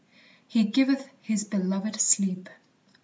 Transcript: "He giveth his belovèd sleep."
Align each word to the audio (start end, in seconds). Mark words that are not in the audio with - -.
"He 0.47 0.63
giveth 0.63 1.07
his 1.21 1.47
belovèd 1.47 1.99
sleep." 1.99 2.49